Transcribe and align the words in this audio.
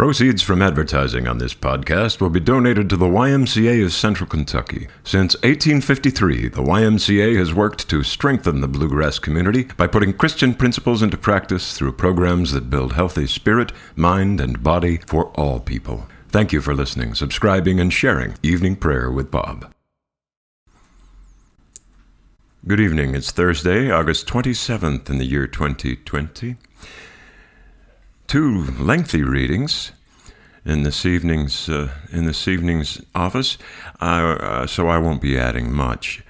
Proceeds 0.00 0.40
from 0.40 0.62
advertising 0.62 1.28
on 1.28 1.36
this 1.36 1.52
podcast 1.52 2.22
will 2.22 2.30
be 2.30 2.40
donated 2.40 2.88
to 2.88 2.96
the 2.96 3.04
YMCA 3.04 3.84
of 3.84 3.92
Central 3.92 4.26
Kentucky. 4.26 4.88
Since 5.04 5.34
1853, 5.42 6.48
the 6.48 6.62
YMCA 6.62 7.36
has 7.36 7.52
worked 7.52 7.86
to 7.90 8.02
strengthen 8.02 8.62
the 8.62 8.66
bluegrass 8.66 9.18
community 9.18 9.64
by 9.64 9.86
putting 9.86 10.14
Christian 10.14 10.54
principles 10.54 11.02
into 11.02 11.18
practice 11.18 11.76
through 11.76 11.92
programs 11.92 12.52
that 12.52 12.70
build 12.70 12.94
healthy 12.94 13.26
spirit, 13.26 13.72
mind, 13.94 14.40
and 14.40 14.62
body 14.62 15.00
for 15.06 15.26
all 15.38 15.60
people. 15.60 16.08
Thank 16.30 16.54
you 16.54 16.62
for 16.62 16.74
listening, 16.74 17.14
subscribing, 17.14 17.78
and 17.78 17.92
sharing 17.92 18.38
Evening 18.42 18.76
Prayer 18.76 19.10
with 19.10 19.30
Bob. 19.30 19.70
Good 22.66 22.80
evening. 22.80 23.14
It's 23.14 23.32
Thursday, 23.32 23.90
August 23.90 24.26
27th 24.26 25.10
in 25.10 25.18
the 25.18 25.26
year 25.26 25.46
2020 25.46 26.56
two 28.30 28.62
lengthy 28.78 29.24
readings 29.24 29.90
in 30.64 30.84
this 30.84 31.04
evening's 31.04 31.68
uh, 31.68 31.90
in 32.12 32.26
this 32.26 32.46
evening's 32.46 33.02
office, 33.12 33.58
uh, 34.00 34.68
so 34.68 34.86
I 34.86 34.98
won't 34.98 35.20
be 35.20 35.36
adding 35.36 35.72
much. 35.72 36.22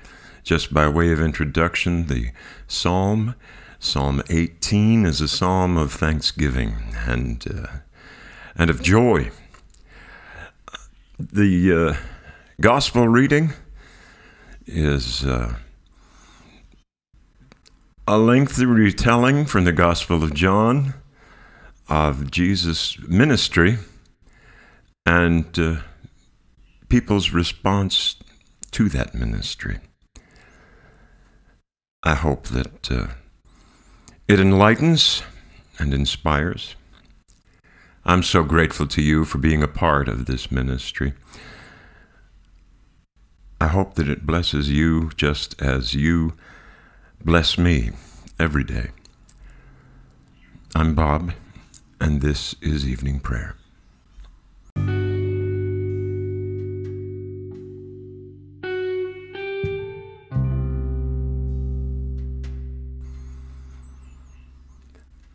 Just 0.43 0.73
by 0.73 0.89
way 0.89 1.13
of 1.13 1.21
introduction, 1.21 2.07
the 2.07 2.31
psalm, 2.67 3.35
Psalm 3.79 4.23
18, 4.31 5.05
is 5.05 5.21
a 5.21 5.29
psalm 5.29 5.77
of 5.77 5.93
thanksgiving 5.93 6.77
and 7.07 7.47
uh, 7.47 7.67
and 8.57 8.71
of 8.71 8.83
joy. 8.83 9.31
The 11.19 11.73
uh, 11.75 11.97
gospel 12.63 13.09
reading 13.09 13.53
is 14.67 15.23
uh, 15.23 15.57
a 18.09 18.17
lengthy 18.17 18.65
retelling 18.65 19.45
from 19.45 19.65
the 19.65 19.73
Gospel 19.73 20.25
of 20.25 20.33
John 20.33 20.95
of 21.91 22.31
Jesus' 22.31 22.97
ministry 23.09 23.79
and 25.05 25.59
uh, 25.59 25.77
people's 26.89 27.31
response 27.31 28.15
to 28.71 28.89
that 28.89 29.13
ministry. 29.15 29.81
I 32.05 32.15
hope 32.15 32.47
that 32.49 32.91
uh, 32.91 33.09
it 34.29 34.39
enlightens 34.39 35.23
and 35.79 35.93
inspires. 35.93 36.77
I'm 38.05 38.23
so 38.23 38.45
grateful 38.45 38.87
to 38.87 39.03
you 39.03 39.25
for 39.25 39.39
being 39.39 39.63
a 39.63 39.69
part 39.69 40.09
of 40.09 40.27
this 40.27 40.51
ministry. 40.51 41.13
I 43.61 43.67
hope 43.67 43.95
that 43.97 44.09
it 44.09 44.25
blesses 44.25 44.71
you 44.71 45.11
just 45.17 45.61
as 45.61 45.95
you 45.95 46.35
bless 47.23 47.59
me 47.59 47.91
every 48.39 48.65
day. 48.65 48.91
I'm 50.75 50.95
Bob 50.95 51.33
and 52.01 52.23
this 52.23 52.55
is 52.63 52.87
evening 52.89 53.21
prayer. 53.21 53.57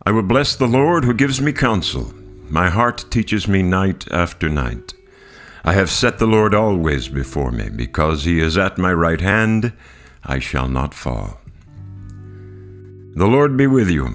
I 0.04 0.12
will 0.12 0.22
bless 0.22 0.54
the 0.54 0.68
Lord 0.68 1.04
who 1.04 1.14
gives 1.14 1.40
me 1.40 1.52
counsel. 1.52 2.14
My 2.48 2.68
heart 2.70 3.06
teaches 3.10 3.48
me 3.48 3.62
night 3.62 4.06
after 4.12 4.48
night. 4.48 4.94
I 5.64 5.72
have 5.72 5.90
set 5.90 6.20
the 6.20 6.28
Lord 6.28 6.54
always 6.54 7.08
before 7.08 7.50
me. 7.50 7.70
Because 7.70 8.22
he 8.22 8.38
is 8.38 8.56
at 8.56 8.78
my 8.78 8.92
right 8.92 9.20
hand, 9.20 9.72
I 10.22 10.38
shall 10.38 10.68
not 10.68 10.94
fall. 10.94 11.40
The 13.16 13.26
Lord 13.26 13.56
be 13.56 13.66
with 13.66 13.90
you. 13.90 14.14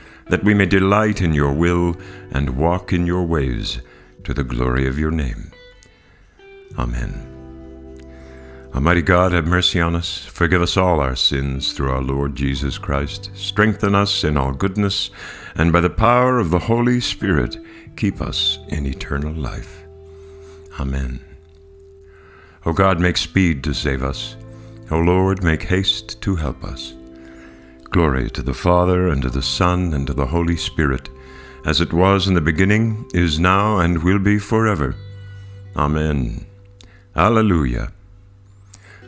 that 0.31 0.45
we 0.45 0.53
may 0.53 0.65
delight 0.65 1.21
in 1.21 1.33
your 1.33 1.51
will 1.51 1.93
and 2.31 2.57
walk 2.57 2.93
in 2.93 3.05
your 3.05 3.25
ways 3.25 3.81
to 4.23 4.33
the 4.33 4.45
glory 4.45 4.87
of 4.87 4.97
your 4.97 5.11
name. 5.11 5.51
Amen. 6.79 7.27
Almighty 8.73 9.01
God, 9.01 9.33
have 9.33 9.45
mercy 9.45 9.81
on 9.81 9.93
us. 9.93 10.25
Forgive 10.25 10.61
us 10.61 10.77
all 10.77 11.01
our 11.01 11.17
sins 11.17 11.73
through 11.73 11.91
our 11.91 12.01
Lord 12.01 12.33
Jesus 12.33 12.77
Christ. 12.77 13.29
Strengthen 13.33 13.93
us 13.93 14.23
in 14.23 14.37
all 14.37 14.53
goodness, 14.53 15.09
and 15.55 15.73
by 15.73 15.81
the 15.81 15.89
power 15.89 16.39
of 16.39 16.49
the 16.49 16.59
Holy 16.59 17.01
Spirit, 17.01 17.57
keep 17.97 18.21
us 18.21 18.57
in 18.69 18.85
eternal 18.85 19.33
life. 19.33 19.83
Amen. 20.79 21.19
O 22.65 22.71
God, 22.71 23.01
make 23.01 23.17
speed 23.17 23.65
to 23.65 23.73
save 23.73 24.01
us. 24.01 24.37
O 24.91 24.97
Lord, 24.97 25.43
make 25.43 25.63
haste 25.63 26.21
to 26.21 26.37
help 26.37 26.63
us. 26.63 26.93
Glory 27.91 28.29
to 28.29 28.41
the 28.41 28.53
Father, 28.53 29.09
and 29.09 29.21
to 29.21 29.29
the 29.29 29.41
Son, 29.41 29.93
and 29.93 30.07
to 30.07 30.13
the 30.13 30.27
Holy 30.27 30.55
Spirit, 30.55 31.09
as 31.65 31.81
it 31.81 31.91
was 31.91 32.25
in 32.25 32.35
the 32.35 32.39
beginning, 32.39 33.05
is 33.13 33.37
now, 33.37 33.79
and 33.79 34.01
will 34.01 34.17
be 34.17 34.39
forever. 34.39 34.95
Amen. 35.75 36.45
Alleluia. 37.17 37.91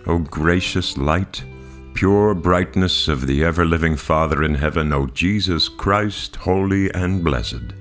O 0.06 0.20
gracious 0.20 0.98
light, 0.98 1.46
pure 1.94 2.34
brightness 2.34 3.08
of 3.08 3.26
the 3.26 3.42
ever 3.42 3.64
living 3.66 3.96
Father 3.96 4.44
in 4.44 4.56
heaven, 4.56 4.92
O 4.92 5.08
Jesus 5.08 5.70
Christ, 5.70 6.36
holy 6.36 6.94
and 6.94 7.24
blessed. 7.24 7.74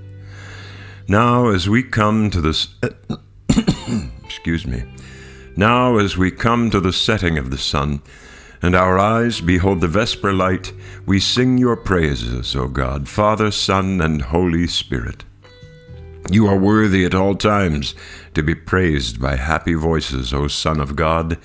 Now, 1.08 1.48
as 1.48 1.68
we 1.68 1.82
come 1.82 2.30
to 2.30 2.40
this. 2.40 2.68
excuse 4.24 4.68
me. 4.68 4.84
Now, 5.56 5.98
as 5.98 6.16
we 6.16 6.30
come 6.30 6.70
to 6.70 6.78
the 6.78 6.92
setting 6.92 7.38
of 7.38 7.50
the 7.50 7.58
sun, 7.58 8.02
and 8.62 8.76
our 8.76 8.96
eyes 8.96 9.40
behold 9.40 9.80
the 9.80 9.88
vesper 9.88 10.32
light, 10.32 10.72
we 11.04 11.18
sing 11.18 11.58
your 11.58 11.76
praises, 11.76 12.54
O 12.54 12.68
God, 12.68 13.08
Father, 13.08 13.50
Son, 13.50 14.00
and 14.00 14.22
Holy 14.22 14.68
Spirit. 14.68 15.24
You 16.30 16.46
are 16.46 16.56
worthy 16.56 17.04
at 17.04 17.14
all 17.14 17.34
times 17.34 17.96
to 18.34 18.42
be 18.42 18.54
praised 18.54 19.20
by 19.20 19.34
happy 19.34 19.74
voices, 19.74 20.32
O 20.32 20.46
Son 20.46 20.80
of 20.80 20.94
God, 20.94 21.38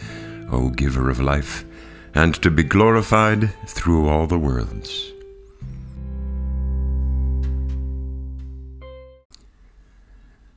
O 0.52 0.70
Giver 0.70 1.10
of 1.10 1.20
life, 1.20 1.66
and 2.14 2.36
to 2.36 2.52
be 2.52 2.64
glorified 2.64 3.52
through 3.66 4.08
all 4.08 4.28
the 4.28 4.38
worlds. 4.38 5.12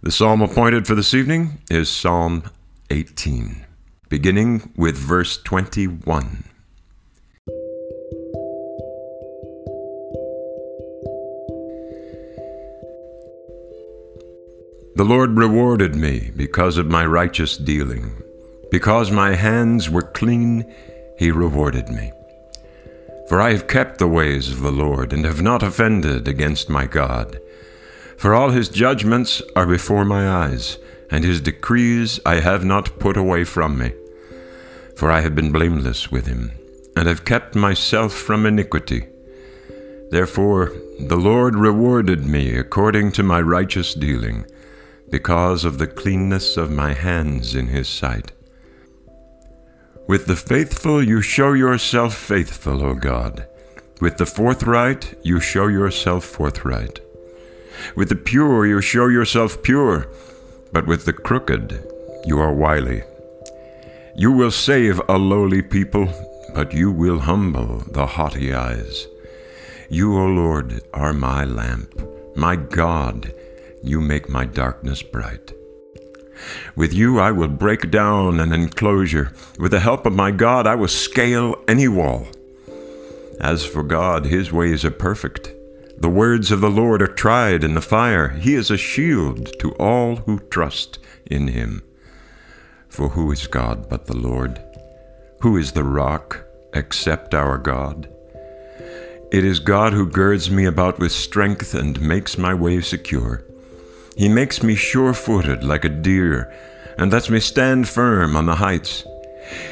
The 0.03 0.12
psalm 0.12 0.42
appointed 0.42 0.87
for 0.87 0.94
this 0.94 1.15
evening 1.15 1.59
is 1.71 1.91
Psalm 1.91 2.44
18, 2.91 3.66
beginning 4.09 4.72
with 4.77 4.97
verse 4.97 5.37
21. 5.42 6.49
The 15.00 15.06
Lord 15.06 15.38
rewarded 15.38 15.96
me 15.96 16.30
because 16.36 16.76
of 16.76 16.86
my 16.86 17.06
righteous 17.06 17.56
dealing. 17.56 18.22
Because 18.70 19.10
my 19.10 19.34
hands 19.34 19.88
were 19.88 20.02
clean, 20.02 20.70
he 21.16 21.30
rewarded 21.30 21.88
me. 21.88 22.12
For 23.26 23.40
I 23.40 23.52
have 23.52 23.66
kept 23.66 23.96
the 23.96 24.06
ways 24.06 24.50
of 24.50 24.60
the 24.60 24.70
Lord, 24.70 25.14
and 25.14 25.24
have 25.24 25.40
not 25.40 25.62
offended 25.62 26.28
against 26.28 26.68
my 26.68 26.84
God. 26.84 27.40
For 28.18 28.34
all 28.34 28.50
his 28.50 28.68
judgments 28.68 29.40
are 29.56 29.64
before 29.64 30.04
my 30.04 30.28
eyes, 30.28 30.76
and 31.10 31.24
his 31.24 31.41
decrees 31.41 32.20
I 32.26 32.41
have 32.41 32.66
not 32.66 32.98
put 32.98 33.16
away 33.16 33.44
from 33.44 33.78
me. 33.78 33.94
For 34.96 35.10
I 35.10 35.22
have 35.22 35.34
been 35.34 35.50
blameless 35.50 36.12
with 36.12 36.26
him, 36.26 36.50
and 36.94 37.08
have 37.08 37.24
kept 37.24 37.54
myself 37.54 38.12
from 38.12 38.44
iniquity. 38.44 39.06
Therefore 40.10 40.74
the 40.98 41.16
Lord 41.16 41.56
rewarded 41.56 42.26
me 42.26 42.54
according 42.54 43.12
to 43.12 43.22
my 43.22 43.41
righteous 43.41 43.94
dealing 43.94 44.44
because 45.10 45.65
of 45.65 45.78
the 45.78 45.86
cleanness 45.86 46.57
of 46.57 46.71
my 46.71 46.92
hands 46.92 47.54
in 47.54 47.66
his 47.66 47.89
sight. 47.89 48.33
With 50.07 50.27
the 50.27 50.36
faithful 50.36 51.03
you 51.03 51.21
show 51.22 51.53
yourself 51.53 52.15
faithful, 52.15 52.84
O 52.84 52.95
God. 52.95 53.47
With 54.01 54.16
the 54.16 54.27
forthright 54.27 55.15
you 55.22 55.41
show 55.41 55.66
yourself 55.66 56.24
forthright. 56.24 57.01
With 57.97 58.09
the 58.09 58.16
pure 58.16 58.66
you 58.66 58.80
show 58.80 59.09
yourself 59.09 59.62
pure, 59.62 60.09
but 60.72 60.86
with 60.86 61.04
the 61.04 61.13
crooked 61.13 61.84
you 62.24 62.39
are 62.39 62.53
wily. 62.53 63.03
You 64.16 64.33
will 64.33 64.51
save 64.51 65.01
a 65.09 65.16
lowly 65.16 65.63
people, 65.63 66.09
but 66.54 66.72
you 66.72 66.91
will 66.91 67.21
humble 67.21 67.78
the 67.86 68.06
haughty 68.06 68.53
eyes. 68.53 69.06
You, 69.89 70.16
O 70.16 70.27
Lord, 70.27 70.83
are 70.92 71.13
my 71.13 71.45
lamp, 71.45 72.01
my 72.36 72.56
God 72.56 73.33
You 73.82 74.00
make 74.00 74.28
my 74.28 74.44
darkness 74.44 75.03
bright. 75.03 75.53
With 76.77 76.92
you 76.92 77.18
I 77.18 77.32
will 77.32 77.48
break 77.48 77.91
down 77.91 78.41
an 78.41 78.53
enclosure. 78.53 79.32
With 79.59 79.72
the 79.72 79.80
help 79.80 80.06
of 80.06 80.15
my 80.15 80.30
God, 80.30 80.66
I 80.66 80.74
will 80.74 80.88
scale 80.88 81.62
any 81.68 81.88
wall. 81.88 82.28
As 83.41 83.65
for 83.65 83.82
God, 83.82 84.27
his 84.27 84.53
ways 84.53 84.84
are 84.84 84.91
perfect. 84.91 85.53
The 85.98 86.09
words 86.09 86.50
of 86.50 86.60
the 86.60 86.71
Lord 86.71 87.03
are 87.03 87.06
tried 87.06 87.65
in 87.65 87.74
the 87.74 87.80
fire. 87.80 88.30
He 88.30 88.54
is 88.54 88.71
a 88.71 88.77
shield 88.77 89.59
to 89.60 89.72
all 89.72 90.16
who 90.16 90.38
trust 90.50 90.98
in 91.27 91.48
him. 91.48 91.82
For 92.88 93.10
who 93.10 93.30
is 93.32 93.47
God 93.47 93.88
but 93.88 94.06
the 94.06 94.16
Lord? 94.16 94.62
Who 95.41 95.56
is 95.56 95.72
the 95.72 95.84
rock 95.84 96.44
except 96.74 97.34
our 97.34 97.56
God? 97.59 98.09
It 99.32 99.44
is 99.44 99.60
God 99.60 99.92
who 99.92 100.06
girds 100.06 100.50
me 100.50 100.65
about 100.65 100.98
with 100.98 101.12
strength 101.12 101.74
and 101.74 102.00
makes 102.00 102.36
my 102.36 102.53
way 102.53 102.80
secure. 102.80 103.44
He 104.20 104.28
makes 104.28 104.62
me 104.62 104.74
sure 104.74 105.14
footed 105.14 105.64
like 105.64 105.86
a 105.86 105.88
deer 105.88 106.52
and 106.98 107.10
lets 107.10 107.30
me 107.30 107.40
stand 107.40 107.88
firm 107.88 108.36
on 108.36 108.44
the 108.44 108.56
heights. 108.56 109.02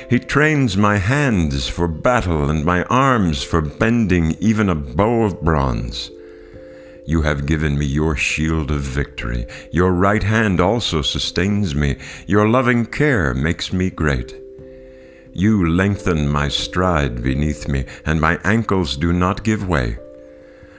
He 0.08 0.18
trains 0.18 0.74
my 0.74 0.96
hands 0.96 1.68
for 1.68 1.86
battle 1.86 2.48
and 2.48 2.64
my 2.64 2.84
arms 2.84 3.42
for 3.42 3.60
bending 3.60 4.36
even 4.40 4.70
a 4.70 4.74
bow 4.74 5.24
of 5.24 5.42
bronze. 5.42 6.10
You 7.06 7.20
have 7.20 7.44
given 7.44 7.78
me 7.78 7.84
your 7.84 8.16
shield 8.16 8.70
of 8.70 8.80
victory. 8.80 9.44
Your 9.70 9.92
right 9.92 10.22
hand 10.22 10.62
also 10.62 11.02
sustains 11.02 11.74
me. 11.74 11.98
Your 12.26 12.48
loving 12.48 12.86
care 12.86 13.34
makes 13.34 13.70
me 13.70 13.90
great. 13.90 14.34
You 15.34 15.68
lengthen 15.68 16.26
my 16.26 16.48
stride 16.48 17.22
beneath 17.22 17.68
me, 17.68 17.84
and 18.06 18.18
my 18.18 18.40
ankles 18.44 18.96
do 18.96 19.12
not 19.12 19.44
give 19.44 19.68
way. 19.68 19.98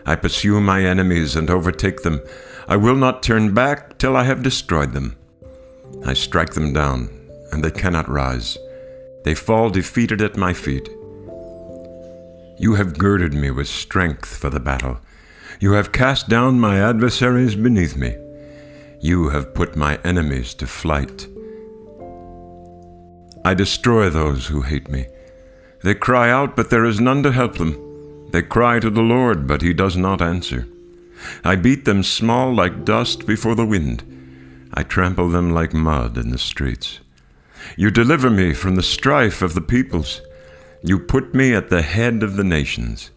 I 0.10 0.16
pursue 0.16 0.60
my 0.60 0.84
enemies 0.84 1.36
and 1.36 1.52
overtake 1.52 2.02
them. 2.02 2.20
I 2.68 2.78
will 2.78 2.96
not 2.96 3.22
turn 3.22 3.54
back 3.54 4.00
till 4.00 4.18
I 4.18 4.24
have 4.24 4.42
destroyed 4.42 4.92
them. 4.92 5.16
I 6.04 6.16
strike 6.16 6.56
them 6.56 6.74
down, 6.74 7.12
and 7.52 7.64
they 7.64 7.70
cannot 7.70 8.10
rise. 8.10 8.58
They 9.24 9.36
fall 9.36 9.70
defeated 9.70 10.20
at 10.24 10.36
my 10.36 10.52
feet. 10.52 10.90
You 12.58 12.74
have 12.74 12.98
girded 12.98 13.36
me 13.36 13.52
with 13.52 13.68
strength 13.68 14.36
for 14.36 14.50
the 14.50 14.60
battle. 14.60 14.98
You 15.60 15.74
have 15.74 15.92
cast 15.92 16.28
down 16.28 16.60
my 16.60 16.80
adversaries 16.80 17.54
beneath 17.54 17.96
me. 17.96 18.18
You 19.02 19.30
have 19.30 19.54
put 19.54 19.76
my 19.76 20.00
enemies 20.04 20.56
to 20.56 20.66
flight. 20.66 21.28
I 23.46 23.54
destroy 23.54 24.10
those 24.10 24.48
who 24.48 24.64
hate 24.64 24.90
me. 24.90 25.06
They 25.84 25.94
cry 25.94 26.32
out, 26.32 26.56
but 26.56 26.72
there 26.72 26.86
is 26.86 27.00
none 27.00 27.22
to 27.22 27.32
help 27.32 27.60
them. 27.60 27.89
They 28.32 28.42
cry 28.42 28.80
to 28.80 28.90
the 28.90 29.02
Lord, 29.02 29.48
but 29.48 29.62
he 29.62 29.74
does 29.74 29.98
not 29.98 30.22
answer. 30.22 30.68
I 31.44 31.56
beat 31.56 31.86
them 31.86 32.04
small 32.04 32.54
like 32.54 32.86
dust 32.86 33.26
before 33.26 33.56
the 33.56 33.66
wind. 33.66 34.04
I 34.74 34.84
trample 34.84 35.30
them 35.30 35.52
like 35.52 35.74
mud 35.74 36.18
in 36.18 36.30
the 36.30 36.38
streets. 36.38 37.00
You 37.76 37.92
deliver 37.92 38.30
me 38.30 38.54
from 38.54 38.76
the 38.76 38.84
strife 38.84 39.42
of 39.42 39.54
the 39.54 39.62
peoples. 39.62 40.22
You 40.84 41.00
put 41.00 41.34
me 41.34 41.54
at 41.54 41.70
the 41.70 41.82
head 41.82 42.24
of 42.24 42.36
the 42.36 42.44
nations. 42.44 43.12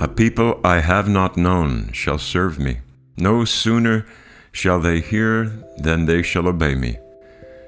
A 0.00 0.08
people 0.08 0.60
I 0.64 0.80
have 0.80 1.08
not 1.08 1.36
known 1.36 1.92
shall 1.92 2.18
serve 2.18 2.58
me. 2.58 2.78
No 3.16 3.44
sooner 3.44 4.06
shall 4.52 4.80
they 4.80 5.00
hear 5.00 5.44
than 5.78 6.06
they 6.06 6.22
shall 6.22 6.48
obey 6.48 6.74
me. 6.74 6.98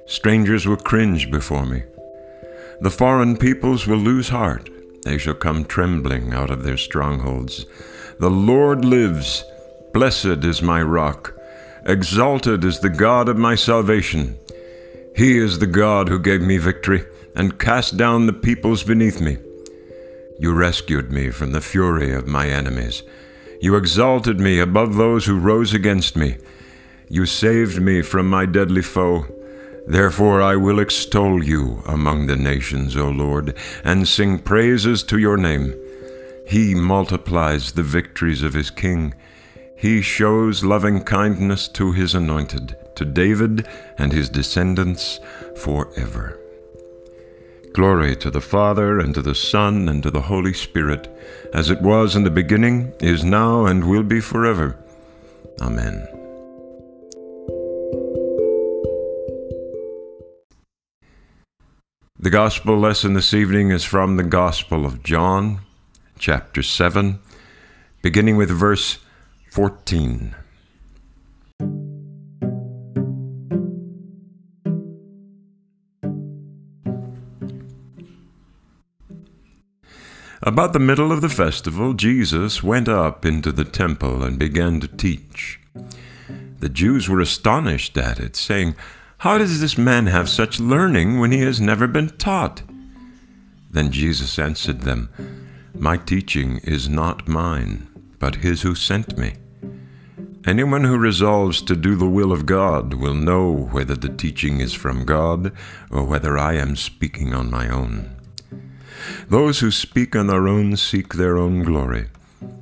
Strangers 0.07 0.67
will 0.67 0.77
cringe 0.77 1.31
before 1.31 1.67
me. 1.67 1.83
The 2.81 2.91
foreign 2.91 3.37
peoples 3.37 3.87
will 3.87 3.99
lose 3.99 4.29
heart. 4.29 4.71
They 5.07 5.19
shall 5.19 5.35
come 5.35 5.65
trembling 5.65 6.35
out 6.35 6.51
of 6.51 6.65
their 6.65 6.77
strongholds. 6.77 7.65
The 8.19 8.29
Lord 8.29 8.85
lives. 8.85 9.45
Blessed 9.93 10.43
is 10.45 10.61
my 10.61 10.83
rock. 10.83 11.33
Exalted 11.85 12.65
is 12.65 12.81
the 12.81 12.91
God 12.91 13.29
of 13.29 13.37
my 13.37 13.55
salvation. 13.55 14.37
He 15.15 15.39
is 15.39 15.61
the 15.61 15.69
God 15.69 16.09
who 16.09 16.19
gave 16.19 16.41
me 16.41 16.59
victory 16.59 17.05
and 17.37 17.57
cast 17.57 17.97
down 17.97 18.27
the 18.27 18.33
peoples 18.33 18.83
beneath 18.83 19.21
me. 19.21 19.37
You 20.41 20.53
rescued 20.53 21.13
me 21.13 21.31
from 21.31 21.53
the 21.53 21.61
fury 21.61 22.13
of 22.13 22.27
my 22.27 22.49
enemies. 22.49 23.05
You 23.61 23.77
exalted 23.77 24.41
me 24.41 24.59
above 24.59 24.97
those 24.97 25.27
who 25.27 25.39
rose 25.39 25.73
against 25.73 26.17
me. 26.17 26.39
You 27.09 27.27
saved 27.27 27.81
me 27.81 28.03
from 28.03 28.29
my 28.29 28.45
deadly 28.45 28.83
foe. 28.83 29.27
Therefore 29.87 30.43
I 30.43 30.57
will 30.57 30.81
extol 30.81 31.45
you 31.45 31.83
among 31.87 32.27
the 32.27 32.37
nations, 32.37 32.97
O 32.97 33.09
Lord, 33.09 33.57
and 33.85 34.09
sing 34.09 34.39
praises 34.41 35.03
to 35.05 35.19
your 35.19 35.37
name. 35.37 35.75
He 36.47 36.75
multiplies 36.75 37.73
the 37.73 37.83
victories 37.83 38.43
of 38.43 38.55
his 38.55 38.71
king. 38.71 39.15
He 39.77 40.03
shows 40.03 40.65
loving 40.65 41.05
kindness 41.05 41.69
to 41.69 41.93
his 41.93 42.15
anointed, 42.15 42.77
to 42.97 43.05
David 43.05 43.69
and 43.99 44.13
his 44.13 44.29
descendants 44.29 45.21
forever. 45.57 46.41
Glory 47.73 48.17
to 48.17 48.31
the 48.31 48.41
Father, 48.41 48.99
and 48.99 49.15
to 49.15 49.21
the 49.21 49.35
Son, 49.35 49.87
and 49.89 50.03
to 50.03 50.11
the 50.11 50.23
Holy 50.23 50.55
Spirit, 50.55 51.09
as 51.53 51.69
it 51.69 51.83
was 51.83 52.17
in 52.17 52.25
the 52.25 52.31
beginning, 52.31 52.93
is 53.01 53.23
now, 53.23 53.67
and 53.67 53.85
will 53.85 54.03
be 54.03 54.21
forever. 54.21 54.79
Amen. 55.61 56.16
The 62.19 62.31
Gospel 62.31 62.79
lesson 62.79 63.13
this 63.13 63.35
evening 63.35 63.71
is 63.71 63.85
from 63.85 64.17
the 64.17 64.23
Gospel 64.23 64.87
of 64.87 65.03
John, 65.03 65.61
chapter 66.19 66.63
7, 66.63 67.19
beginning 68.01 68.39
with 68.39 68.49
verse 68.49 69.01
14. 69.53 70.35
About 80.41 80.73
the 80.73 80.79
middle 80.79 81.13
of 81.13 81.21
the 81.21 81.29
festival, 81.29 81.93
Jesus 81.93 82.63
went 82.63 82.89
up 82.89 83.27
into 83.27 83.53
the 83.53 83.67
temple 83.67 84.23
and 84.23 84.39
began 84.39 84.81
to 84.81 84.89
teach. 84.89 85.61
The 86.61 86.71
Jews 86.71 87.11
were 87.11 87.21
astonished 87.21 87.99
at 87.99 88.19
it, 88.19 88.37
saying, 88.37 88.75
How 89.19 89.39
does 89.39 89.61
this 89.61 89.79
man 89.79 90.07
have 90.07 90.29
such 90.29 90.61
learning 90.61 91.19
when 91.19 91.33
he 91.33 91.41
has 91.41 91.59
never 91.59 91.87
been 91.87 92.11
taught? 92.11 92.63
Then 93.71 93.91
Jesus 93.91 94.39
answered 94.39 94.83
them, 94.83 95.09
My 95.75 95.97
teaching 95.97 96.59
is 96.59 96.89
not 96.89 97.27
mine, 97.27 97.89
but 98.19 98.37
his 98.37 98.63
who 98.63 98.75
sent 98.75 99.17
me. 99.17 99.35
Anyone 100.47 100.85
who 100.85 100.99
resolves 100.99 101.63
to 101.63 101.75
do 101.75 101.97
the 101.97 102.09
will 102.09 102.31
of 102.31 102.47
God 102.47 102.95
will 102.95 103.15
know 103.15 103.51
whether 103.53 103.95
the 103.97 104.11
teaching 104.11 104.61
is 104.61 104.75
from 104.75 105.05
God 105.05 105.51
or 105.91 106.05
whether 106.05 106.39
I 106.39 106.55
am 106.55 106.77
speaking 106.77 107.35
on 107.35 107.51
my 107.51 107.69
own. 107.69 108.15
Those 109.29 109.61
who 109.61 109.71
speak 109.71 110.15
on 110.15 110.27
their 110.27 110.47
own 110.47 110.77
seek 110.77 111.15
their 111.15 111.37
own 111.37 111.65
glory, 111.65 112.11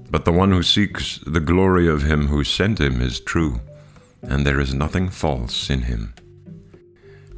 but 0.08 0.24
the 0.24 0.32
one 0.32 0.52
who 0.52 0.62
seeks 0.62 1.18
the 1.26 1.40
glory 1.40 1.88
of 1.88 2.02
him 2.02 2.28
who 2.28 2.44
sent 2.44 2.80
him 2.80 3.02
is 3.02 3.20
true, 3.20 3.60
and 4.22 4.46
there 4.46 4.60
is 4.60 4.72
nothing 4.72 5.10
false 5.10 5.68
in 5.68 5.82
him. 5.82 6.14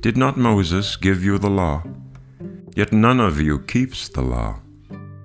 Did 0.00 0.16
not 0.16 0.36
Moses 0.36 0.96
give 0.96 1.24
you 1.24 1.38
the 1.38 1.50
law? 1.50 1.82
Yet 2.74 2.92
none 2.92 3.20
of 3.20 3.40
you 3.40 3.60
keeps 3.60 4.08
the 4.08 4.22
law. 4.22 4.60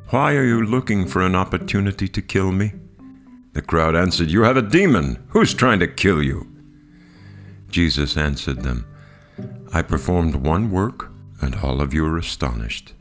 Why 0.10 0.36
are 0.36 0.46
you 0.46 0.66
looking 0.66 1.08
for 1.08 1.22
an 1.22 1.36
opportunity 1.36 2.08
to 2.08 2.22
kill 2.22 2.52
me? 2.52 2.74
The 3.54 3.62
crowd 3.62 3.96
answered, 3.96 4.32
You 4.32 4.44
have 4.44 4.58
a 4.58 4.62
demon. 4.62 5.24
Who's 5.30 5.54
trying 5.54 5.80
to 5.80 5.88
kill 5.88 6.24
you? 6.24 6.48
Jesus 7.70 8.18
answered 8.18 8.62
them, 8.62 8.86
I 9.74 9.82
performed 9.82 10.36
one 10.36 10.72
work, 10.72 11.12
and 11.42 11.56
all 11.56 11.82
of 11.82 11.94
you 11.94 12.06
are 12.06 12.18
astonished. 12.18 12.94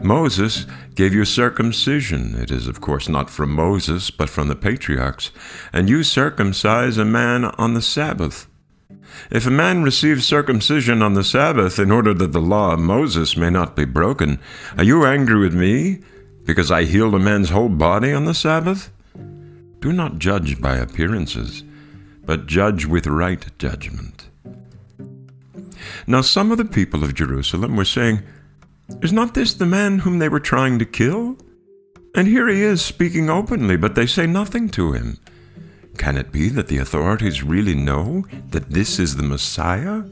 Moses 0.00 0.66
gave 0.94 1.14
you 1.14 1.24
circumcision. 1.24 2.34
It 2.34 2.50
is, 2.50 2.66
of 2.66 2.80
course, 2.80 3.08
not 3.08 3.30
from 3.30 3.54
Moses, 3.54 4.10
but 4.10 4.30
from 4.30 4.48
the 4.48 4.56
patriarchs. 4.56 5.30
And 5.72 5.88
you 5.88 6.02
circumcise 6.02 6.98
a 6.98 7.04
man 7.04 7.44
on 7.44 7.74
the 7.74 7.82
Sabbath. 7.82 8.48
If 9.30 9.46
a 9.46 9.50
man 9.50 9.82
receives 9.82 10.26
circumcision 10.26 11.02
on 11.02 11.14
the 11.14 11.24
Sabbath 11.24 11.78
in 11.78 11.90
order 11.90 12.14
that 12.14 12.32
the 12.32 12.40
law 12.40 12.72
of 12.72 12.80
Moses 12.80 13.36
may 13.36 13.50
not 13.50 13.76
be 13.76 13.84
broken, 13.84 14.38
are 14.76 14.84
you 14.84 15.04
angry 15.04 15.38
with 15.38 15.54
me 15.54 16.00
because 16.44 16.70
I 16.70 16.84
healed 16.84 17.14
a 17.14 17.18
man's 17.18 17.50
whole 17.50 17.68
body 17.68 18.12
on 18.12 18.24
the 18.24 18.34
Sabbath? 18.34 18.90
Do 19.80 19.92
not 19.92 20.18
judge 20.18 20.60
by 20.60 20.76
appearances, 20.76 21.62
but 22.24 22.46
judge 22.46 22.86
with 22.86 23.06
right 23.06 23.46
judgment. 23.58 24.28
Now, 26.06 26.22
some 26.22 26.50
of 26.50 26.58
the 26.58 26.64
people 26.64 27.04
of 27.04 27.14
Jerusalem 27.14 27.76
were 27.76 27.84
saying, 27.84 28.22
is 29.02 29.12
not 29.12 29.34
this 29.34 29.54
the 29.54 29.66
man 29.66 30.00
whom 30.00 30.18
they 30.18 30.28
were 30.28 30.40
trying 30.40 30.78
to 30.78 30.84
kill? 30.84 31.36
And 32.14 32.26
here 32.26 32.48
he 32.48 32.62
is 32.62 32.82
speaking 32.82 33.28
openly, 33.28 33.76
but 33.76 33.94
they 33.94 34.06
say 34.06 34.26
nothing 34.26 34.68
to 34.70 34.92
him. 34.92 35.18
Can 35.98 36.16
it 36.16 36.32
be 36.32 36.48
that 36.50 36.68
the 36.68 36.78
authorities 36.78 37.42
really 37.42 37.74
know 37.74 38.24
that 38.50 38.70
this 38.70 38.98
is 38.98 39.16
the 39.16 39.22
Messiah? 39.22 40.04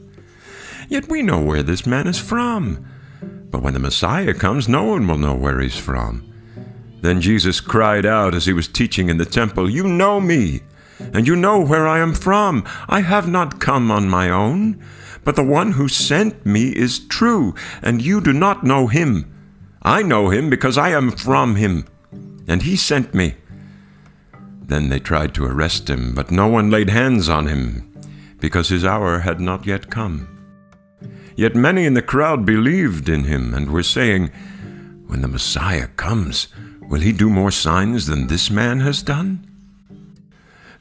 Yet 0.89 1.09
we 1.09 1.21
know 1.21 1.41
where 1.41 1.63
this 1.63 1.85
man 1.85 2.07
is 2.07 2.19
from. 2.19 2.85
But 3.49 3.63
when 3.63 3.73
the 3.73 3.79
Messiah 3.79 4.33
comes, 4.33 4.67
no 4.67 4.83
one 4.83 5.07
will 5.07 5.17
know 5.17 5.33
where 5.33 5.59
he's 5.61 5.77
from. 5.77 6.31
Then 7.01 7.21
Jesus 7.21 7.61
cried 7.61 8.05
out 8.05 8.35
as 8.35 8.45
he 8.45 8.53
was 8.53 8.67
teaching 8.67 9.09
in 9.09 9.17
the 9.17 9.25
temple, 9.25 9.69
You 9.69 9.87
know 9.87 10.19
me, 10.19 10.61
and 10.99 11.25
you 11.25 11.35
know 11.35 11.63
where 11.63 11.87
I 11.87 11.99
am 11.99 12.13
from. 12.13 12.65
I 12.89 13.01
have 13.01 13.27
not 13.27 13.59
come 13.59 13.89
on 13.89 14.09
my 14.09 14.29
own, 14.29 14.83
but 15.23 15.35
the 15.35 15.43
one 15.43 15.73
who 15.73 15.87
sent 15.87 16.45
me 16.45 16.69
is 16.69 16.99
true, 17.07 17.55
and 17.81 18.01
you 18.01 18.19
do 18.19 18.33
not 18.33 18.63
know 18.63 18.87
him. 18.87 19.33
I 19.83 20.03
know 20.03 20.29
him 20.29 20.49
because 20.49 20.77
I 20.77 20.89
am 20.89 21.11
from 21.11 21.55
him, 21.55 21.85
and 22.47 22.63
he 22.63 22.75
sent 22.75 23.13
me. 23.13 23.35
Then 24.67 24.89
they 24.89 24.99
tried 24.99 25.33
to 25.35 25.45
arrest 25.45 25.89
him, 25.89 26.13
but 26.13 26.29
no 26.29 26.47
one 26.47 26.69
laid 26.69 26.89
hands 26.89 27.29
on 27.29 27.47
him, 27.47 27.93
because 28.39 28.67
his 28.67 28.83
hour 28.83 29.19
had 29.19 29.39
not 29.39 29.65
yet 29.65 29.89
come. 29.89 30.27
Yet 31.35 31.55
many 31.55 31.85
in 31.85 31.93
the 31.93 32.01
crowd 32.01 32.45
believed 32.45 33.07
in 33.07 33.23
him 33.23 33.53
and 33.53 33.71
were 33.71 33.83
saying, 33.83 34.29
When 35.07 35.21
the 35.21 35.29
Messiah 35.29 35.87
comes, 35.95 36.49
will 36.81 36.99
he 36.99 37.13
do 37.13 37.29
more 37.29 37.51
signs 37.51 38.07
than 38.07 38.27
this 38.27 38.51
man 38.51 38.81
has 38.81 39.01
done? 39.01 39.45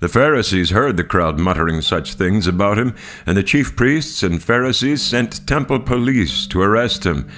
The 0.01 0.09
Pharisees 0.09 0.71
heard 0.71 0.97
the 0.97 1.05
crowd 1.05 1.39
muttering 1.39 1.81
such 1.81 2.15
things 2.15 2.47
about 2.47 2.79
him, 2.79 2.95
and 3.25 3.37
the 3.37 3.43
chief 3.43 3.77
priests 3.77 4.23
and 4.23 4.43
Pharisees 4.43 5.01
sent 5.01 5.47
temple 5.47 5.81
police 5.81 6.47
to 6.49 6.61
arrest 6.61 7.05
him. 7.07 7.29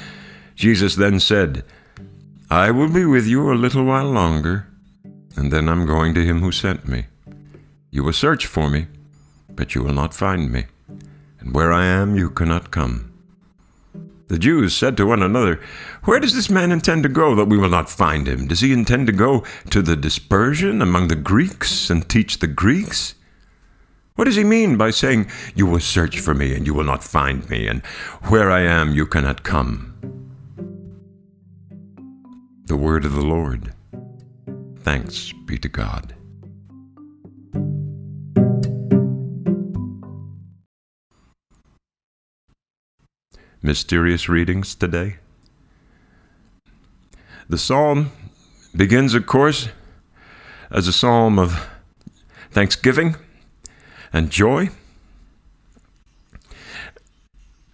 Jesus 0.56 0.94
then 0.94 1.20
said, 1.20 1.62
I 2.50 2.70
will 2.70 2.88
be 2.88 3.04
with 3.04 3.26
you 3.26 3.52
a 3.52 3.54
little 3.54 3.84
while 3.84 4.10
longer 4.10 4.67
and 5.38 5.52
then 5.52 5.68
I'm 5.68 5.86
going 5.86 6.14
to 6.14 6.24
him 6.24 6.40
who 6.40 6.50
sent 6.50 6.88
me. 6.88 7.06
You 7.92 8.02
will 8.02 8.12
search 8.12 8.44
for 8.44 8.68
me, 8.68 8.88
but 9.48 9.72
you 9.72 9.84
will 9.84 9.92
not 9.92 10.12
find 10.12 10.50
me, 10.50 10.64
and 11.38 11.54
where 11.54 11.72
I 11.72 11.84
am 11.84 12.16
you 12.16 12.28
cannot 12.28 12.72
come. 12.72 13.12
The 14.26 14.38
Jews 14.38 14.74
said 14.74 14.96
to 14.96 15.06
one 15.06 15.22
another, 15.22 15.60
Where 16.04 16.18
does 16.18 16.34
this 16.34 16.50
man 16.50 16.72
intend 16.72 17.04
to 17.04 17.08
go 17.08 17.36
that 17.36 17.44
we 17.44 17.56
will 17.56 17.70
not 17.70 17.88
find 17.88 18.26
him? 18.26 18.48
Does 18.48 18.60
he 18.60 18.72
intend 18.72 19.06
to 19.06 19.12
go 19.12 19.44
to 19.70 19.80
the 19.80 19.94
dispersion 19.94 20.82
among 20.82 21.06
the 21.06 21.14
Greeks 21.14 21.88
and 21.88 22.08
teach 22.08 22.40
the 22.40 22.48
Greeks? 22.48 23.14
What 24.16 24.24
does 24.24 24.36
he 24.36 24.44
mean 24.44 24.76
by 24.76 24.90
saying, 24.90 25.30
You 25.54 25.66
will 25.66 25.78
search 25.78 26.18
for 26.18 26.34
me 26.34 26.52
and 26.56 26.66
you 26.66 26.74
will 26.74 26.84
not 26.84 27.04
find 27.04 27.48
me, 27.48 27.68
and 27.68 27.86
where 28.24 28.50
I 28.50 28.62
am 28.62 28.92
you 28.92 29.06
cannot 29.06 29.44
come? 29.44 29.94
The 32.66 32.76
word 32.76 33.04
of 33.04 33.14
the 33.14 33.24
Lord. 33.24 33.72
Thanks 34.82 35.32
be 35.32 35.58
to 35.58 35.68
God. 35.68 36.14
Mysterious 43.60 44.28
readings 44.28 44.74
today. 44.74 45.16
The 47.48 47.58
psalm 47.58 48.12
begins, 48.74 49.14
of 49.14 49.26
course, 49.26 49.68
as 50.70 50.86
a 50.86 50.92
psalm 50.92 51.38
of 51.38 51.68
thanksgiving 52.50 53.16
and 54.12 54.30
joy. 54.30 54.70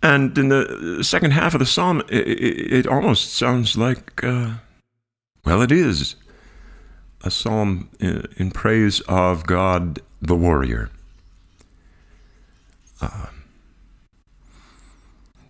And 0.03 0.37
in 0.37 0.49
the 0.49 1.03
second 1.03 1.33
half 1.33 1.55
of 1.55 1.61
the 1.61 1.67
psalm, 1.67 2.03
it, 2.09 2.27
it, 2.27 2.73
it 2.73 2.87
almost 2.87 3.35
sounds 3.35 3.77
like, 3.77 4.23
uh, 4.23 4.55
well, 5.45 5.63
it 5.63 5.73
is 5.73 6.17
a 7.25 7.31
psalm 7.31 7.89
in, 7.99 8.51
praise 8.51 9.01
of 9.09 9.47
God 9.47 10.01
the 10.21 10.37
warrior. 10.37 10.91
Uh, 13.01 13.27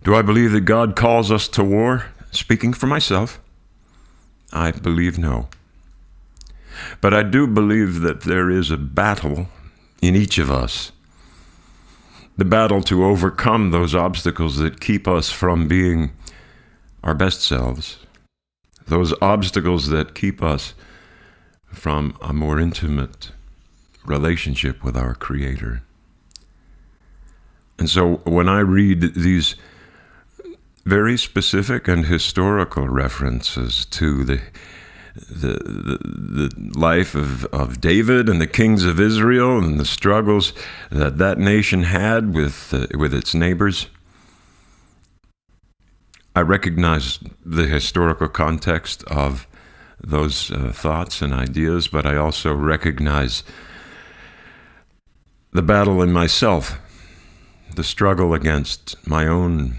do 0.05 0.15
I 0.15 0.23
believe 0.23 0.53
that 0.53 0.63
God 0.63 0.95
calls 0.95 1.33
us 1.33 1.49
to 1.49 1.65
war? 1.65 2.07
Speaking 2.31 2.73
for 2.73 2.87
myself, 2.87 3.41
I 4.53 4.71
believe 4.71 5.19
no. 5.19 5.49
But 7.01 7.13
I 7.13 7.23
do 7.23 7.47
believe 7.47 8.01
that 8.01 8.23
there 8.23 8.51
is 8.51 8.71
a 8.71 8.77
battle 8.77 9.49
in 10.01 10.15
each 10.15 10.39
of 10.39 10.51
us. 10.51 10.93
The 12.37 12.45
battle 12.45 12.83
to 12.83 13.05
overcome 13.05 13.71
those 13.71 13.95
obstacles 13.95 14.57
that 14.59 14.81
keep 14.81 15.07
us 15.09 15.31
from 15.31 15.69
being 15.69 16.13
our 17.03 17.15
best 17.15 17.43
selves. 17.43 17.99
Those 18.87 19.15
obstacles 19.21 19.89
that 19.89 20.15
keep 20.15 20.43
us 20.43 20.75
from 21.75 22.17
a 22.21 22.33
more 22.33 22.59
intimate 22.59 23.33
relationship 24.05 24.83
with 24.85 24.97
our 24.97 25.15
Creator. 25.15 25.83
And 27.79 27.91
so 27.91 28.17
when 28.25 28.49
I 28.49 28.61
read 28.61 29.15
these 29.15 29.57
very 30.85 31.17
specific 31.17 31.89
and 31.89 32.07
historical 32.07 32.89
references 32.89 33.85
to 33.87 34.25
the 34.25 34.41
the, 35.15 35.53
the, 35.53 35.99
the 36.03 36.79
life 36.79 37.15
of, 37.15 37.45
of 37.47 37.81
David 37.81 38.29
and 38.29 38.41
the 38.41 38.49
kings 38.49 38.85
of 38.85 38.99
Israel 38.99 39.59
and 39.59 39.79
the 39.79 39.85
struggles 39.85 40.53
that 40.91 41.19
that 41.19 41.39
nation 41.39 41.85
had 41.85 42.35
with, 42.35 42.75
uh, 42.75 42.89
with 42.99 43.15
its 43.15 43.33
neighbors. 43.33 43.87
I 46.35 46.41
recognize 46.41 47.21
the 47.47 47.67
historical 47.67 48.27
context 48.27 49.05
of 49.05 49.47
those 50.07 50.51
uh, 50.51 50.71
thoughts 50.73 51.23
and 51.23 51.33
ideas, 51.33 51.89
but 51.89 52.07
I 52.07 52.17
also 52.17 52.55
recognize 52.55 53.43
the 55.53 55.63
battle 55.63 56.03
in 56.03 56.13
myself, 56.13 56.79
the 57.75 57.85
struggle 57.85 58.35
against 58.35 58.97
my 59.07 59.27
own 59.27 59.77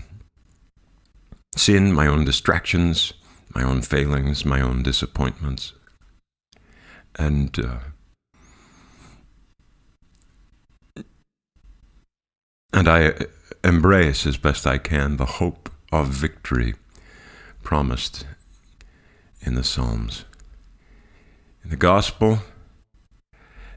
sin, 1.55 1.93
my 1.93 2.07
own 2.07 2.25
distractions, 2.25 3.13
my 3.53 3.63
own 3.63 3.81
failings, 3.81 4.45
my 4.45 4.61
own 4.61 4.83
disappointments. 4.83 5.73
And 7.17 7.57
uh, 7.59 7.79
and 12.73 12.89
I 12.89 13.13
embrace 13.63 14.27
as 14.27 14.35
best 14.35 14.67
I 14.67 14.77
can 14.77 15.15
the 15.15 15.25
hope 15.25 15.69
of 15.93 16.09
victory 16.09 16.75
promised 17.63 18.25
in 19.45 19.55
the 19.55 19.63
Psalms. 19.63 20.25
In 21.63 21.69
the 21.69 21.75
Gospel, 21.75 22.39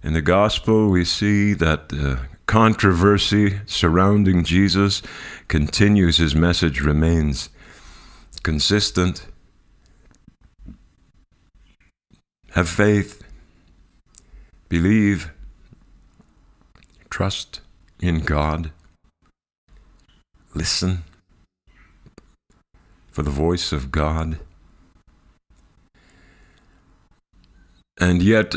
in 0.03 0.13
the 0.15 0.23
Gospel, 0.23 0.91
we 0.91 1.05
see 1.05 1.53
that 1.55 1.91
the 1.91 2.21
controversy 2.47 3.61
surrounding 3.67 4.43
Jesus 4.43 5.03
continues. 5.49 6.17
His 6.17 6.35
message 6.35 6.81
remains 6.81 7.51
consistent. 8.43 9.27
Have 12.53 12.69
faith, 12.69 13.23
believe, 14.69 15.31
trust 17.11 17.61
in 18.01 18.21
God, 18.21 18.71
listen 20.55 21.05
for 23.11 23.23
the 23.23 23.31
voice 23.31 23.73
of 23.73 23.91
God. 23.91 24.39
And 28.01 28.23
yet, 28.23 28.55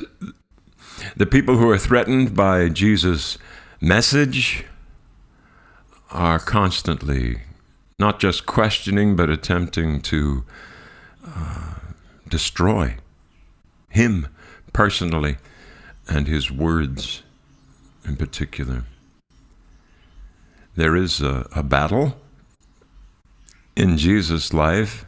the 1.15 1.25
people 1.25 1.57
who 1.57 1.69
are 1.69 1.77
threatened 1.77 2.35
by 2.35 2.69
Jesus' 2.69 3.37
message 3.79 4.65
are 6.11 6.39
constantly 6.39 7.41
not 7.97 8.19
just 8.19 8.45
questioning, 8.45 9.15
but 9.15 9.29
attempting 9.29 10.01
to 10.01 10.43
uh, 11.25 11.75
destroy 12.27 12.97
him 13.89 14.27
personally 14.73 15.37
and 16.07 16.27
his 16.27 16.51
words 16.51 17.23
in 18.05 18.15
particular. 18.15 18.85
There 20.75 20.95
is 20.95 21.21
a, 21.21 21.47
a 21.55 21.63
battle 21.63 22.17
in 23.75 23.97
Jesus' 23.97 24.53
life, 24.53 25.05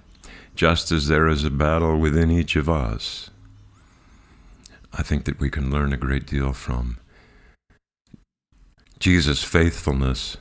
just 0.55 0.91
as 0.91 1.07
there 1.07 1.27
is 1.27 1.43
a 1.43 1.49
battle 1.49 1.97
within 1.97 2.29
each 2.29 2.55
of 2.55 2.69
us. 2.69 3.29
I 4.95 5.01
think 5.01 5.25
that 5.25 5.39
we 5.39 5.49
can 5.49 5.71
learn 5.71 5.91
a 5.91 5.97
great 5.97 6.27
deal 6.27 6.53
from 6.53 6.99
Jesus' 8.99 9.43
faithfulness, 9.43 10.37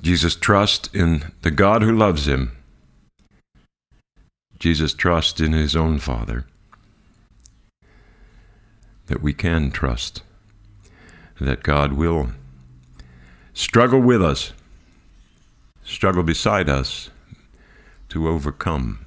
Jesus' 0.00 0.36
trust 0.36 0.94
in 0.94 1.32
the 1.42 1.50
God 1.50 1.82
who 1.82 1.94
loves 1.94 2.28
him, 2.28 2.56
Jesus' 4.58 4.94
trust 4.94 5.40
in 5.40 5.52
his 5.52 5.74
own 5.74 5.98
Father, 5.98 6.46
that 9.06 9.22
we 9.22 9.32
can 9.32 9.70
trust. 9.70 10.22
That 11.40 11.62
God 11.62 11.94
will 11.94 12.30
struggle 13.54 14.00
with 14.00 14.22
us, 14.22 14.52
struggle 15.82 16.22
beside 16.22 16.68
us 16.68 17.10
to 18.10 18.28
overcome 18.28 19.06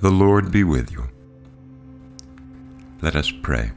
The 0.00 0.10
Lord 0.10 0.50
be 0.50 0.64
with 0.64 0.90
you. 0.92 1.10
Let 3.02 3.14
us 3.14 3.30
pray. 3.30 3.72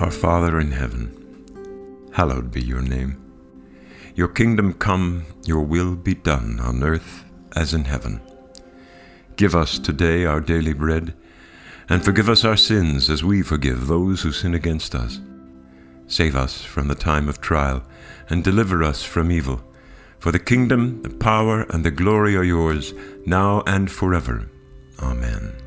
Our 0.00 0.10
Father 0.10 0.58
in 0.58 0.72
heaven, 0.72 2.10
hallowed 2.12 2.50
be 2.50 2.60
your 2.60 2.82
name. 2.82 3.22
Your 4.16 4.26
kingdom 4.26 4.72
come, 4.72 5.26
your 5.44 5.60
will 5.60 5.94
be 5.94 6.16
done 6.16 6.58
on 6.58 6.82
earth 6.82 7.24
as 7.54 7.72
in 7.72 7.84
heaven. 7.84 8.20
Give 9.36 9.54
us 9.54 9.78
today 9.78 10.24
our 10.24 10.40
daily 10.40 10.72
bread, 10.72 11.14
and 11.88 12.04
forgive 12.04 12.28
us 12.28 12.44
our 12.44 12.56
sins 12.56 13.08
as 13.08 13.22
we 13.22 13.40
forgive 13.40 13.86
those 13.86 14.22
who 14.22 14.32
sin 14.32 14.52
against 14.52 14.96
us. 14.96 15.20
Save 16.08 16.34
us 16.34 16.60
from 16.60 16.88
the 16.88 16.96
time 16.96 17.28
of 17.28 17.40
trial, 17.40 17.84
and 18.28 18.42
deliver 18.42 18.82
us 18.82 19.04
from 19.04 19.30
evil. 19.30 19.62
For 20.18 20.32
the 20.32 20.38
kingdom, 20.38 21.02
the 21.02 21.10
power, 21.10 21.62
and 21.70 21.84
the 21.84 21.90
glory 21.90 22.36
are 22.36 22.44
yours, 22.44 22.94
now 23.24 23.62
and 23.66 23.90
forever. 23.90 24.48
Amen 25.00 25.62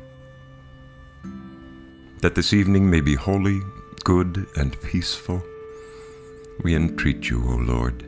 that 2.20 2.34
this 2.34 2.52
evening 2.52 2.90
may 2.90 3.00
be 3.00 3.14
holy, 3.14 3.60
good, 4.04 4.46
and 4.56 4.80
peaceful, 4.82 5.42
we 6.62 6.74
entreat 6.74 7.30
you, 7.30 7.42
O 7.48 7.56
Lord. 7.56 8.06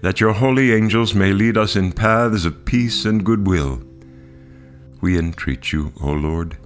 That 0.00 0.20
your 0.20 0.32
holy 0.32 0.72
angels 0.72 1.14
may 1.14 1.32
lead 1.32 1.56
us 1.56 1.76
in 1.76 1.92
paths 1.92 2.44
of 2.44 2.64
peace 2.64 3.04
and 3.04 3.24
goodwill, 3.24 3.82
we 5.00 5.18
entreat 5.18 5.72
you, 5.72 5.92
O 6.00 6.12
Lord. 6.12 6.56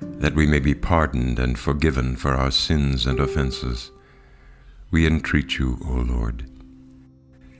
That 0.00 0.34
we 0.34 0.46
may 0.46 0.60
be 0.60 0.74
pardoned 0.74 1.38
and 1.38 1.58
forgiven 1.58 2.16
for 2.16 2.32
our 2.32 2.50
sins 2.50 3.06
and 3.06 3.20
offenses, 3.20 3.90
we 4.90 5.06
entreat 5.06 5.58
you, 5.58 5.78
O 5.86 5.94
Lord. 5.94 6.48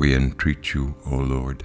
We 0.00 0.14
entreat 0.14 0.72
you, 0.72 0.94
O 1.10 1.16
Lord. 1.16 1.62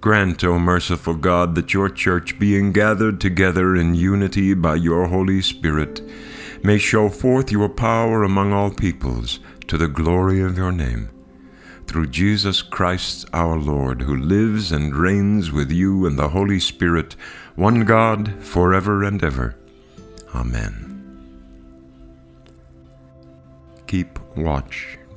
Grant, 0.00 0.42
O 0.42 0.58
merciful 0.58 1.14
God, 1.14 1.54
that 1.54 1.72
your 1.72 1.88
church, 1.88 2.40
being 2.40 2.72
gathered 2.72 3.20
together 3.20 3.76
in 3.76 3.94
unity 3.94 4.52
by 4.52 4.74
your 4.74 5.06
Holy 5.06 5.40
Spirit, 5.40 6.02
may 6.64 6.76
show 6.76 7.08
forth 7.08 7.52
your 7.52 7.68
power 7.68 8.24
among 8.24 8.52
all 8.52 8.72
peoples 8.72 9.38
to 9.68 9.78
the 9.78 9.86
glory 9.86 10.40
of 10.40 10.58
your 10.58 10.72
name. 10.72 11.08
Through 11.86 12.08
Jesus 12.08 12.62
Christ 12.62 13.28
our 13.32 13.56
Lord, 13.56 14.02
who 14.02 14.16
lives 14.16 14.72
and 14.72 14.92
reigns 14.92 15.52
with 15.52 15.70
you 15.70 16.04
and 16.04 16.18
the 16.18 16.30
Holy 16.30 16.58
Spirit, 16.58 17.14
one 17.54 17.84
God, 17.84 18.42
forever 18.42 19.04
and 19.04 19.22
ever. 19.22 19.54
Amen. 20.34 20.88
Keep 23.86 24.18
watch, 24.36 24.98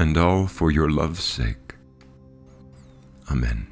And 0.00 0.16
all 0.16 0.46
for 0.46 0.70
your 0.70 0.90
love's 0.90 1.22
sake. 1.22 1.74
Amen. 3.30 3.66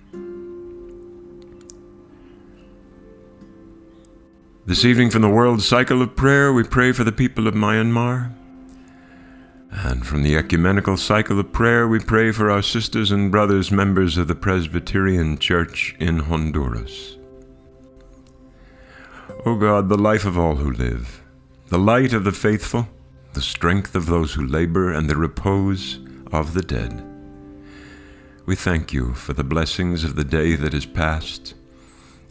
This 4.66 4.84
evening, 4.84 5.08
from 5.08 5.22
the 5.22 5.30
World 5.30 5.62
Cycle 5.62 6.02
of 6.02 6.16
Prayer, 6.16 6.52
we 6.52 6.64
pray 6.64 6.92
for 6.92 7.02
the 7.02 7.12
people 7.12 7.48
of 7.48 7.54
Myanmar. 7.54 8.34
And 9.70 10.06
from 10.06 10.22
the 10.22 10.36
Ecumenical 10.36 10.98
Cycle 10.98 11.40
of 11.40 11.50
Prayer, 11.50 11.88
we 11.88 11.98
pray 11.98 12.30
for 12.30 12.50
our 12.50 12.60
sisters 12.60 13.10
and 13.10 13.32
brothers, 13.32 13.72
members 13.72 14.18
of 14.18 14.28
the 14.28 14.34
Presbyterian 14.34 15.38
Church 15.38 15.96
in 15.98 16.18
Honduras. 16.18 17.16
O 19.46 19.56
God, 19.56 19.88
the 19.88 19.96
life 19.96 20.26
of 20.26 20.38
all 20.38 20.56
who 20.56 20.72
live, 20.72 21.22
the 21.68 21.78
light 21.78 22.12
of 22.12 22.24
the 22.24 22.32
faithful, 22.32 22.86
the 23.32 23.40
strength 23.40 23.94
of 23.94 24.04
those 24.04 24.34
who 24.34 24.46
labor, 24.46 24.92
and 24.92 25.08
the 25.08 25.16
repose 25.16 26.00
of 26.32 26.54
the 26.54 26.62
dead. 26.62 27.02
We 28.46 28.56
thank 28.56 28.92
you 28.92 29.14
for 29.14 29.34
the 29.34 29.44
blessings 29.44 30.04
of 30.04 30.16
the 30.16 30.24
day 30.24 30.54
that 30.54 30.74
is 30.74 30.86
past 30.86 31.54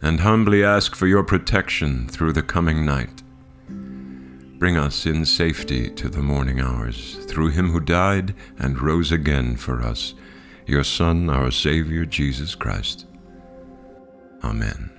and 0.02 0.20
humbly 0.20 0.64
ask 0.64 0.94
for 0.94 1.06
your 1.06 1.24
protection 1.24 2.08
through 2.08 2.32
the 2.32 2.42
coming 2.42 2.84
night. 2.84 3.22
bring 4.58 4.76
us 4.76 5.06
in 5.06 5.24
safety 5.24 5.88
to 5.88 6.08
the 6.08 6.20
morning 6.20 6.60
hours, 6.60 7.14
through 7.26 7.50
him 7.50 7.70
who 7.70 7.78
died 7.78 8.34
and 8.58 8.82
rose 8.82 9.12
again 9.12 9.56
for 9.56 9.80
us, 9.80 10.14
your 10.66 10.82
Son, 10.82 11.30
our 11.30 11.52
Savior, 11.52 12.04
Jesus 12.04 12.56
Christ. 12.56 13.06
Amen. 14.42 14.90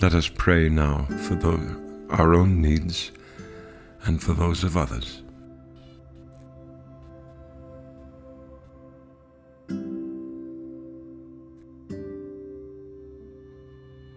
Let 0.00 0.14
us 0.14 0.28
pray 0.28 0.68
now 0.68 1.04
for 1.26 1.36
the, 1.36 2.06
our 2.10 2.34
own 2.34 2.60
needs 2.60 3.12
and 4.02 4.20
for 4.20 4.32
those 4.32 4.64
of 4.64 4.76
others. 4.76 5.22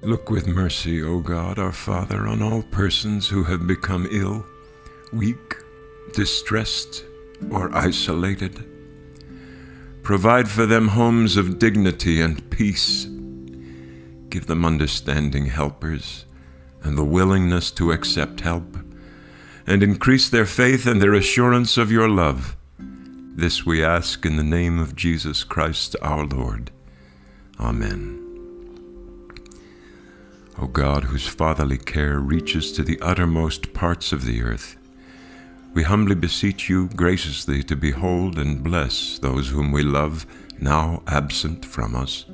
Look 0.04 0.32
with 0.32 0.48
mercy, 0.48 1.04
O 1.04 1.20
God, 1.20 1.60
our 1.60 1.72
Father, 1.72 2.28
on 2.28 2.42
all 2.42 2.64
persons 2.64 3.30
who 3.30 3.44
have 3.44 3.68
become 3.68 4.08
ill, 4.10 4.44
weak, 5.14 5.58
distressed, 6.14 7.06
or 7.52 7.74
isolated. 7.76 8.68
Provide 10.02 10.50
for 10.50 10.66
them 10.66 10.90
homes 10.90 11.38
of 11.38 11.60
dignity 11.60 12.20
and 12.20 12.50
peace. 12.50 13.06
Give 14.30 14.48
them 14.48 14.66
understanding 14.66 15.46
helpers 15.46 16.26
and 16.84 16.98
the 16.98 17.06
willingness 17.06 17.70
to 17.70 17.92
accept 17.92 18.42
help, 18.42 18.78
and 19.68 19.84
increase 19.84 20.30
their 20.30 20.48
faith 20.48 20.88
and 20.88 21.00
their 21.00 21.14
assurance 21.14 21.78
of 21.78 21.92
your 21.92 22.10
love. 22.10 22.58
This 22.80 23.68
we 23.68 23.84
ask 23.84 24.26
in 24.26 24.36
the 24.36 24.44
name 24.44 24.80
of 24.80 24.96
Jesus 24.96 25.44
Christ 25.44 25.96
our 26.02 26.26
Lord. 26.26 26.72
Amen. 27.60 28.31
O 30.60 30.68
God, 30.68 31.06
whose 31.06 31.28
fatherly 31.28 31.78
care 31.78 32.20
reaches 32.20 32.72
to 32.74 32.84
the 32.84 33.00
uttermost 33.02 33.74
parts 33.74 34.12
of 34.12 34.26
the 34.26 34.44
earth, 34.44 34.76
we 35.74 35.84
humbly 35.84 36.16
beseech 36.16 36.70
you 36.70 36.90
graciously 36.90 37.64
to 37.64 37.76
behold 37.76 38.38
and 38.38 38.62
bless 38.62 39.18
those 39.20 39.50
whom 39.50 39.72
we 39.72 39.84
love, 39.84 40.26
now 40.60 41.02
absent 41.08 41.66
from 41.66 41.96
us. 41.96 42.26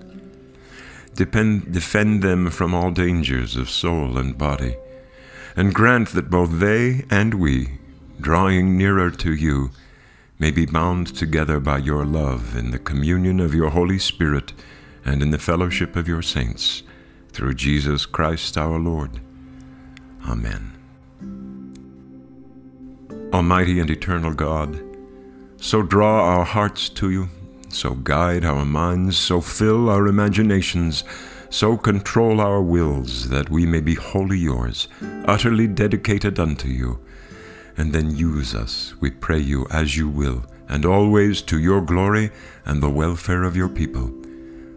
Depend, 1.14 1.72
defend 1.72 2.24
them 2.24 2.50
from 2.50 2.74
all 2.74 2.92
dangers 2.92 3.56
of 3.56 3.70
soul 3.70 4.18
and 4.18 4.38
body, 4.38 4.76
and 5.56 5.74
grant 5.74 6.10
that 6.10 6.32
both 6.32 6.60
they 6.60 7.06
and 7.12 7.36
we, 7.36 7.78
drawing 8.20 8.78
nearer 8.78 9.12
to 9.12 9.34
you, 9.34 9.70
may 10.40 10.50
be 10.50 10.66
bound 10.66 11.08
together 11.08 11.60
by 11.60 11.78
your 11.78 12.06
love 12.06 12.56
in 12.56 12.72
the 12.72 12.80
communion 12.80 13.40
of 13.40 13.54
your 13.54 13.70
Holy 13.70 14.00
Spirit 14.00 14.54
and 15.06 15.22
in 15.22 15.30
the 15.30 15.40
fellowship 15.40 15.96
of 15.96 16.08
your 16.08 16.22
saints 16.22 16.84
through 17.38 17.54
Jesus 17.54 18.08
Christ 18.08 18.58
our 18.58 18.80
Lord. 18.80 19.22
Amen. 20.28 20.74
Almighty 23.32 23.80
and 23.80 23.92
eternal 23.92 24.34
God, 24.34 24.84
so 25.58 25.84
draw 25.84 26.24
our 26.24 26.44
hearts 26.44 26.90
to 26.90 27.12
you, 27.12 27.30
so 27.70 27.94
guide 27.94 28.44
our 28.44 28.66
minds, 28.66 29.20
so 29.20 29.40
fill 29.40 29.88
our 29.88 30.08
imaginations, 30.08 31.04
so 31.52 31.78
control 31.78 32.42
our 32.42 32.60
wills, 32.60 33.30
that 33.30 33.52
we 33.52 33.68
may 33.68 33.82
be 33.82 33.94
wholly 33.94 34.40
yours, 34.40 34.88
utterly 35.26 35.68
dedicated 35.68 36.40
unto 36.40 36.68
you. 36.68 37.00
And 37.78 37.94
then 37.94 38.16
use 38.16 38.56
us, 38.56 38.96
we 39.00 39.12
pray 39.12 39.38
you, 39.38 39.68
as 39.70 39.96
you 39.96 40.10
will, 40.10 40.44
and 40.68 40.88
always 40.88 41.44
to 41.44 41.60
your 41.60 41.82
glory 41.82 42.32
and 42.66 42.82
the 42.82 42.90
welfare 42.90 43.44
of 43.44 43.56
your 43.56 43.70
people. 43.70 44.12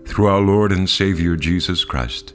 Through 0.04 0.26
our 0.26 0.42
Lord 0.42 0.72
and 0.72 0.90
Savior 0.90 1.36
Jesus 1.36 1.86
Christ. 1.86 2.34